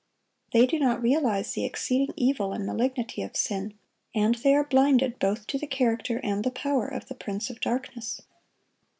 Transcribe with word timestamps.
They 0.51 0.65
do 0.65 0.79
not 0.79 0.99
realize 0.99 1.53
the 1.53 1.63
exceeding 1.63 2.11
evil 2.17 2.53
and 2.53 2.65
malignity 2.65 3.21
of 3.21 3.35
sin, 3.37 3.77
and 4.15 4.33
they 4.33 4.55
are 4.55 4.63
blinded 4.63 5.19
both 5.19 5.45
to 5.45 5.59
the 5.59 5.67
character 5.67 6.19
and 6.23 6.43
the 6.43 6.49
power 6.49 6.87
of 6.87 7.07
the 7.07 7.13
prince 7.13 7.51
of 7.51 7.61
darkness. 7.61 8.19